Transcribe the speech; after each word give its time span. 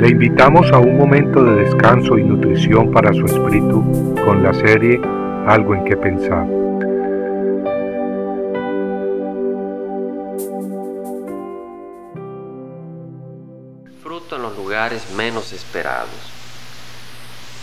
Le 0.00 0.08
invitamos 0.08 0.72
a 0.72 0.78
un 0.78 0.96
momento 0.96 1.44
de 1.44 1.62
descanso 1.64 2.16
y 2.16 2.24
nutrición 2.24 2.90
para 2.90 3.12
su 3.12 3.26
espíritu 3.26 4.14
con 4.24 4.42
la 4.42 4.54
serie 4.54 4.98
Algo 5.46 5.74
en 5.74 5.84
que 5.84 5.94
pensar. 5.94 6.46
Fruto 14.02 14.36
en 14.36 14.42
los 14.42 14.56
lugares 14.56 15.10
menos 15.18 15.52
esperados. 15.52 16.08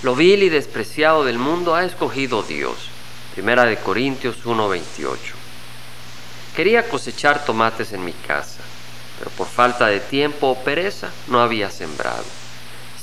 Lo 0.03 0.15
vil 0.15 0.43
y 0.43 0.49
despreciado 0.49 1.25
del 1.25 1.39
mundo 1.39 1.73
ha 1.73 1.85
escogido 1.85 2.43
Dios. 2.43 2.91
Primera 3.33 3.65
de 3.65 3.77
Corintios 3.77 4.45
1:28. 4.45 5.33
Quería 6.55 6.87
cosechar 6.87 7.43
tomates 7.45 7.93
en 7.93 8.05
mi 8.05 8.13
casa 8.13 8.66
pero 9.17 9.31
por 9.31 9.47
falta 9.47 9.87
de 9.87 9.99
tiempo 9.99 10.47
o 10.47 10.63
pereza 10.63 11.09
no 11.27 11.41
había 11.41 11.69
sembrado. 11.69 12.23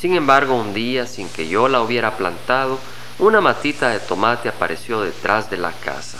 Sin 0.00 0.14
embargo, 0.14 0.54
un 0.54 0.74
día, 0.74 1.06
sin 1.06 1.28
que 1.28 1.48
yo 1.48 1.68
la 1.68 1.80
hubiera 1.80 2.16
plantado, 2.16 2.78
una 3.18 3.40
matita 3.40 3.90
de 3.90 4.00
tomate 4.00 4.48
apareció 4.48 5.00
detrás 5.00 5.48
de 5.50 5.56
la 5.56 5.72
casa, 5.72 6.18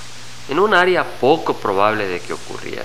en 0.49 0.59
un 0.59 0.75
área 0.75 1.05
poco 1.05 1.55
probable 1.55 2.07
de 2.07 2.21
que 2.21 2.33
ocurriera. 2.33 2.85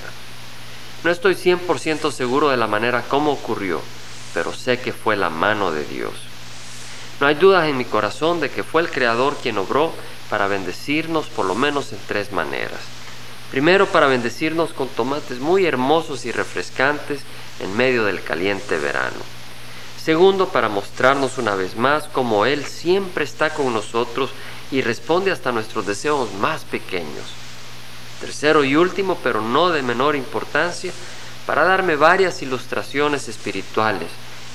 No 1.03 1.11
estoy 1.11 1.35
100% 1.35 2.11
seguro 2.11 2.49
de 2.49 2.57
la 2.57 2.67
manera 2.67 3.03
como 3.03 3.31
ocurrió, 3.31 3.81
pero 4.33 4.53
sé 4.53 4.79
que 4.79 4.91
fue 4.91 5.15
la 5.15 5.29
mano 5.29 5.71
de 5.71 5.85
Dios. 5.85 6.13
No 7.19 7.27
hay 7.27 7.35
dudas 7.35 7.67
en 7.67 7.77
mi 7.77 7.85
corazón 7.85 8.39
de 8.39 8.49
que 8.49 8.63
fue 8.63 8.81
el 8.81 8.89
Creador 8.89 9.37
quien 9.41 9.57
obró 9.57 9.93
para 10.29 10.47
bendecirnos 10.47 11.27
por 11.27 11.45
lo 11.45 11.55
menos 11.55 11.91
en 11.91 11.99
tres 12.07 12.31
maneras. 12.31 12.79
Primero 13.51 13.87
para 13.87 14.07
bendecirnos 14.07 14.73
con 14.73 14.87
tomates 14.89 15.39
muy 15.39 15.65
hermosos 15.65 16.25
y 16.25 16.31
refrescantes 16.31 17.21
en 17.59 17.75
medio 17.75 18.05
del 18.05 18.23
caliente 18.23 18.77
verano. 18.77 19.17
Segundo 20.03 20.49
para 20.49 20.69
mostrarnos 20.69 21.37
una 21.37 21.55
vez 21.55 21.75
más 21.75 22.05
cómo 22.05 22.45
Él 22.45 22.65
siempre 22.65 23.23
está 23.23 23.53
con 23.53 23.73
nosotros 23.73 24.29
y 24.71 24.81
responde 24.81 25.31
hasta 25.31 25.51
nuestros 25.51 25.85
deseos 25.85 26.31
más 26.35 26.63
pequeños. 26.63 27.25
Tercero 28.21 28.63
y 28.63 28.75
último, 28.75 29.17
pero 29.23 29.41
no 29.41 29.69
de 29.69 29.81
menor 29.81 30.15
importancia, 30.15 30.91
para 31.45 31.63
darme 31.63 31.95
varias 31.95 32.41
ilustraciones 32.41 33.27
espirituales 33.27 34.09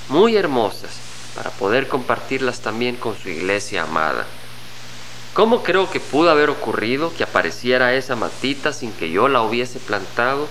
muy 0.07 0.35
hermosas 0.37 0.91
para 1.35 1.49
poder 1.51 1.87
compartirlas 1.87 2.61
también 2.61 2.95
con 2.95 3.17
su 3.17 3.29
iglesia 3.29 3.83
amada. 3.83 4.25
¿Cómo 5.35 5.63
creo 5.63 5.91
que 5.91 5.99
pudo 5.99 6.29
haber 6.29 6.49
ocurrido 6.49 7.11
que 7.13 7.23
apareciera 7.23 7.93
esa 7.93 8.15
matita 8.15 8.71
sin 8.71 8.93
que 8.93 9.11
yo 9.11 9.27
la 9.27 9.41
hubiese 9.41 9.79
plantado? 9.79 10.47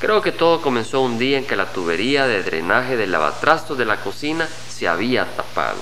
Creo 0.00 0.22
que 0.22 0.32
todo 0.32 0.62
comenzó 0.62 1.02
un 1.02 1.18
día 1.18 1.36
en 1.36 1.44
que 1.44 1.56
la 1.56 1.70
tubería 1.72 2.26
de 2.26 2.42
drenaje 2.42 2.96
del 2.96 3.12
lavatrastos 3.12 3.76
de 3.76 3.84
la 3.84 4.00
cocina 4.00 4.48
se 4.70 4.88
había 4.88 5.26
tapado. 5.26 5.76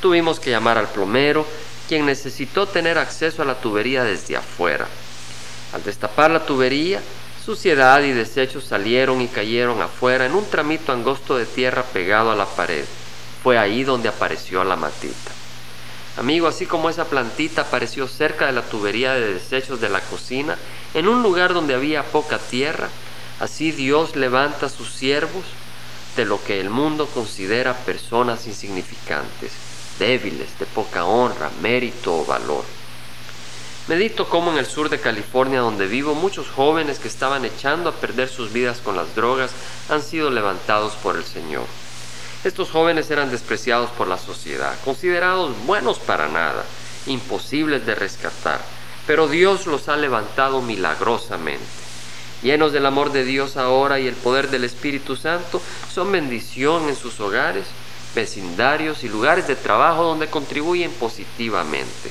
Tuvimos 0.00 0.38
que 0.38 0.50
llamar 0.50 0.78
al 0.78 0.86
plomero, 0.86 1.44
quien 1.88 2.06
necesitó 2.06 2.68
tener 2.68 2.98
acceso 2.98 3.42
a 3.42 3.44
la 3.44 3.56
tubería 3.56 4.04
desde 4.04 4.36
afuera. 4.36 4.86
Al 5.72 5.82
destapar 5.82 6.30
la 6.30 6.46
tubería, 6.46 7.02
suciedad 7.44 8.00
y 8.04 8.12
desechos 8.12 8.62
salieron 8.62 9.20
y 9.22 9.26
cayeron 9.26 9.82
afuera 9.82 10.24
en 10.24 10.36
un 10.36 10.48
tramito 10.48 10.92
angosto 10.92 11.36
de 11.36 11.46
tierra 11.46 11.82
pegado 11.82 12.30
a 12.30 12.36
la 12.36 12.46
pared. 12.46 12.84
Fue 13.42 13.58
ahí 13.58 13.82
donde 13.82 14.08
apareció 14.08 14.62
la 14.62 14.76
matita. 14.76 15.32
Amigo, 16.16 16.46
así 16.46 16.64
como 16.64 16.88
esa 16.88 17.04
plantita 17.04 17.62
apareció 17.62 18.08
cerca 18.08 18.46
de 18.46 18.52
la 18.52 18.62
tubería 18.62 19.12
de 19.12 19.34
desechos 19.34 19.80
de 19.82 19.90
la 19.90 20.00
cocina, 20.00 20.56
en 20.94 21.08
un 21.08 21.22
lugar 21.22 21.52
donde 21.52 21.74
había 21.74 22.04
poca 22.04 22.38
tierra, 22.38 22.88
así 23.38 23.70
Dios 23.70 24.16
levanta 24.16 24.66
a 24.66 24.70
sus 24.70 24.90
siervos 24.90 25.44
de 26.16 26.24
lo 26.24 26.42
que 26.42 26.58
el 26.58 26.70
mundo 26.70 27.06
considera 27.06 27.74
personas 27.74 28.46
insignificantes, 28.46 29.52
débiles, 29.98 30.58
de 30.58 30.64
poca 30.64 31.04
honra, 31.04 31.50
mérito 31.60 32.20
o 32.20 32.24
valor. 32.24 32.64
Medito 33.86 34.28
cómo 34.28 34.50
en 34.52 34.58
el 34.58 34.66
sur 34.66 34.88
de 34.88 34.98
California, 34.98 35.60
donde 35.60 35.86
vivo, 35.86 36.14
muchos 36.14 36.48
jóvenes 36.48 36.98
que 36.98 37.08
estaban 37.08 37.44
echando 37.44 37.90
a 37.90 37.94
perder 37.94 38.30
sus 38.30 38.52
vidas 38.54 38.78
con 38.78 38.96
las 38.96 39.14
drogas 39.14 39.50
han 39.90 40.02
sido 40.02 40.30
levantados 40.30 40.94
por 40.94 41.16
el 41.16 41.24
Señor. 41.24 41.66
Estos 42.44 42.70
jóvenes 42.70 43.10
eran 43.10 43.30
despreciados 43.30 43.90
por 43.90 44.08
la 44.08 44.18
sociedad, 44.18 44.74
considerados 44.84 45.52
buenos 45.66 45.98
para 45.98 46.28
nada, 46.28 46.64
imposibles 47.06 47.84
de 47.86 47.94
rescatar, 47.94 48.60
pero 49.06 49.26
Dios 49.28 49.66
los 49.66 49.88
ha 49.88 49.96
levantado 49.96 50.62
milagrosamente. 50.62 51.64
Llenos 52.42 52.72
del 52.72 52.86
amor 52.86 53.12
de 53.12 53.24
Dios 53.24 53.56
ahora 53.56 53.98
y 53.98 54.06
el 54.06 54.14
poder 54.14 54.50
del 54.50 54.64
Espíritu 54.64 55.16
Santo, 55.16 55.60
son 55.92 56.12
bendición 56.12 56.88
en 56.88 56.96
sus 56.96 57.18
hogares, 57.18 57.64
vecindarios 58.14 59.02
y 59.04 59.08
lugares 59.08 59.48
de 59.48 59.56
trabajo 59.56 60.04
donde 60.04 60.28
contribuyen 60.28 60.90
positivamente. 60.92 62.10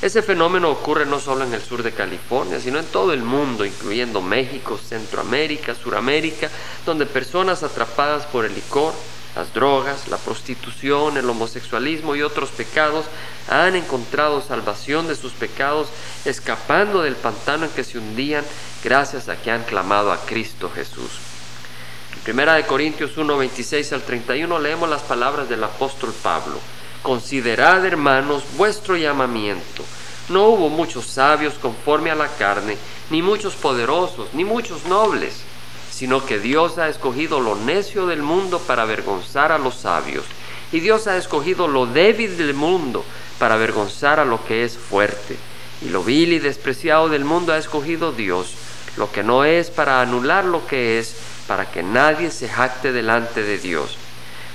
Ese 0.00 0.20
fenómeno 0.22 0.68
ocurre 0.68 1.06
no 1.06 1.20
solo 1.20 1.44
en 1.44 1.54
el 1.54 1.62
sur 1.62 1.82
de 1.84 1.92
California, 1.92 2.58
sino 2.58 2.80
en 2.80 2.86
todo 2.86 3.12
el 3.12 3.22
mundo, 3.22 3.64
incluyendo 3.64 4.20
México, 4.20 4.76
Centroamérica, 4.76 5.76
Suramérica, 5.76 6.50
donde 6.84 7.06
personas 7.06 7.62
atrapadas 7.62 8.26
por 8.26 8.44
el 8.44 8.52
licor, 8.52 8.92
las 9.34 9.54
drogas, 9.54 10.08
la 10.08 10.18
prostitución, 10.18 11.16
el 11.16 11.28
homosexualismo 11.28 12.14
y 12.14 12.22
otros 12.22 12.50
pecados 12.50 13.06
han 13.48 13.74
encontrado 13.76 14.42
salvación 14.42 15.08
de 15.08 15.16
sus 15.16 15.32
pecados 15.32 15.88
escapando 16.24 17.02
del 17.02 17.16
pantano 17.16 17.64
en 17.64 17.70
que 17.70 17.84
se 17.84 17.98
hundían 17.98 18.44
gracias 18.84 19.28
a 19.28 19.36
que 19.36 19.50
han 19.50 19.64
clamado 19.64 20.12
a 20.12 20.18
Cristo 20.26 20.70
Jesús. 20.74 21.12
En 22.14 22.20
Primera 22.20 22.54
de 22.54 22.66
Corintios 22.66 23.16
1, 23.16 23.36
26 23.36 23.92
al 23.94 24.02
31 24.02 24.58
leemos 24.58 24.88
las 24.88 25.02
palabras 25.02 25.48
del 25.48 25.64
apóstol 25.64 26.12
Pablo. 26.22 26.58
Considerad, 27.02 27.84
hermanos, 27.86 28.44
vuestro 28.56 28.96
llamamiento. 28.96 29.82
No 30.28 30.48
hubo 30.48 30.68
muchos 30.68 31.06
sabios 31.06 31.54
conforme 31.54 32.10
a 32.10 32.14
la 32.14 32.28
carne, 32.28 32.76
ni 33.10 33.22
muchos 33.22 33.54
poderosos, 33.54 34.28
ni 34.34 34.44
muchos 34.44 34.84
nobles 34.84 35.42
sino 36.02 36.26
que 36.26 36.40
Dios 36.40 36.78
ha 36.78 36.88
escogido 36.88 37.38
lo 37.38 37.54
necio 37.54 38.08
del 38.08 38.24
mundo 38.24 38.58
para 38.58 38.82
avergonzar 38.82 39.52
a 39.52 39.58
los 39.58 39.76
sabios, 39.76 40.24
y 40.72 40.80
Dios 40.80 41.06
ha 41.06 41.16
escogido 41.16 41.68
lo 41.68 41.86
débil 41.86 42.36
del 42.36 42.54
mundo 42.54 43.04
para 43.38 43.54
avergonzar 43.54 44.18
a 44.18 44.24
lo 44.24 44.44
que 44.44 44.64
es 44.64 44.76
fuerte, 44.76 45.36
y 45.80 45.90
lo 45.90 46.02
vil 46.02 46.32
y 46.32 46.40
despreciado 46.40 47.08
del 47.08 47.24
mundo 47.24 47.52
ha 47.52 47.56
escogido 47.56 48.10
Dios, 48.10 48.54
lo 48.96 49.12
que 49.12 49.22
no 49.22 49.44
es 49.44 49.70
para 49.70 50.00
anular 50.00 50.44
lo 50.44 50.66
que 50.66 50.98
es, 50.98 51.14
para 51.46 51.70
que 51.70 51.84
nadie 51.84 52.32
se 52.32 52.48
jacte 52.48 52.90
delante 52.90 53.44
de 53.44 53.58
Dios. 53.58 53.96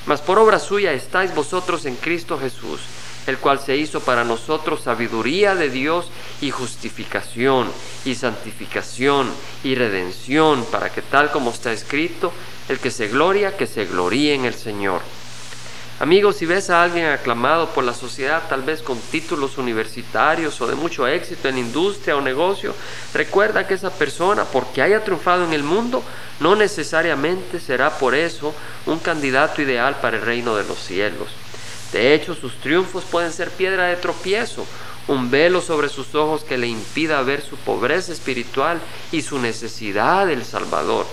Mas 0.05 0.19
por 0.19 0.39
obra 0.39 0.59
suya 0.59 0.91
estáis 0.91 1.33
vosotros 1.33 1.85
en 1.85 1.95
Cristo 1.95 2.37
Jesús, 2.37 2.81
el 3.27 3.38
cual 3.38 3.59
se 3.59 3.77
hizo 3.77 3.99
para 3.99 4.23
nosotros 4.23 4.81
sabiduría 4.81 5.53
de 5.53 5.69
Dios 5.69 6.07
y 6.41 6.49
justificación 6.49 7.69
y 8.05 8.15
santificación 8.15 9.29
y 9.63 9.75
redención, 9.75 10.65
para 10.71 10.89
que 10.89 11.01
tal 11.01 11.31
como 11.31 11.51
está 11.51 11.71
escrito, 11.71 12.31
el 12.69 12.79
que 12.79 12.89
se 12.89 13.07
gloria, 13.07 13.55
que 13.55 13.67
se 13.67 13.85
gloríe 13.85 14.33
en 14.33 14.45
el 14.45 14.55
Señor. 14.55 15.01
Amigos, 15.99 16.38
si 16.38 16.45
ves 16.45 16.69
a 16.69 16.83
alguien 16.83 17.07
aclamado 17.07 17.69
por 17.69 17.83
la 17.83 17.93
sociedad, 17.93 18.43
tal 18.47 18.61
vez 18.61 18.83
con 18.83 18.99
títulos 18.99 19.57
universitarios 19.57 20.61
o 20.61 20.67
de 20.67 20.75
mucho 20.75 21.07
éxito 21.07 21.49
en 21.49 21.57
industria 21.57 22.15
o 22.15 22.21
negocio, 22.21 22.75
recuerda 23.15 23.65
que 23.65 23.73
esa 23.73 23.89
persona, 23.89 24.45
porque 24.45 24.83
haya 24.83 25.03
triunfado 25.03 25.44
en 25.44 25.53
el 25.53 25.63
mundo, 25.63 26.03
no 26.39 26.55
necesariamente 26.55 27.59
será 27.59 27.97
por 27.97 28.13
eso 28.13 28.53
un 28.85 28.99
candidato 28.99 29.59
ideal 29.63 29.95
para 29.99 30.17
el 30.17 30.23
reino 30.23 30.55
de 30.55 30.65
los 30.65 30.77
cielos. 30.77 31.29
De 31.91 32.13
hecho, 32.13 32.35
sus 32.35 32.53
triunfos 32.59 33.03
pueden 33.05 33.31
ser 33.31 33.49
piedra 33.51 33.85
de 33.85 33.95
tropiezo, 33.95 34.65
un 35.07 35.31
velo 35.31 35.61
sobre 35.61 35.87
sus 35.87 36.15
ojos 36.15 36.43
que 36.43 36.57
le 36.57 36.67
impida 36.67 37.21
ver 37.21 37.41
su 37.41 37.55
pobreza 37.55 38.11
espiritual 38.11 38.81
y 39.11 39.21
su 39.21 39.39
necesidad 39.39 40.27
del 40.27 40.43
Salvador. 40.43 41.05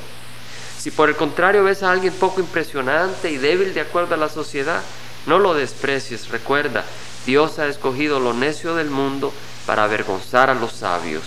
Si 0.78 0.90
por 0.90 1.08
el 1.08 1.16
contrario 1.16 1.64
ves 1.64 1.82
a 1.82 1.92
alguien 1.92 2.12
poco 2.12 2.40
impresionante 2.40 3.31
y 3.31 3.37
débil 3.37 3.72
de 3.72 3.81
acuerdo 3.81 4.14
a 4.14 4.19
la 4.19 4.28
sociedad, 4.28 4.82
no 5.26 5.38
lo 5.38 5.54
desprecies. 5.54 6.28
Recuerda, 6.28 6.84
Dios 7.25 7.58
ha 7.58 7.69
escogido 7.69 8.19
lo 8.20 8.34
necio 8.34 8.75
del 8.75 8.90
mundo 8.90 9.32
para 9.66 9.84
avergonzar 9.84 10.50
a 10.50 10.54
los 10.54 10.72
sabios. 10.72 11.22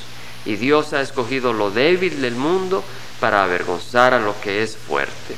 Y 0.46 0.58
Dios 0.58 0.94
ha 0.94 1.02
escogido 1.02 1.54
lo 1.54 1.72
débil 1.72 2.22
del 2.22 2.36
mundo 2.36 2.84
para 3.20 3.44
avergonzar 3.44 4.14
a 4.14 4.20
lo 4.20 4.40
que 4.42 4.62
es 4.62 4.76
fuerte. 4.76 5.36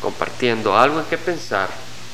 Compartiendo 0.00 0.78
algo 0.78 1.00
en 1.00 1.04
que 1.06 1.18
pensar 1.18 1.68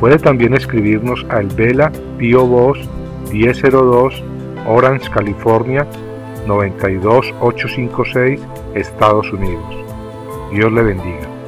Puede 0.00 0.18
también 0.18 0.54
escribirnos 0.54 1.24
a 1.28 1.40
El 1.40 1.48
Vela 1.48 1.92
Pio 2.18 2.46
Box 2.46 2.80
1002 3.32 4.22
Orange, 4.66 5.10
California 5.10 5.86
92856, 6.46 8.40
Estados 8.74 9.32
Unidos. 9.32 9.64
Dios 10.52 10.72
le 10.72 10.82
bendiga. 10.82 11.39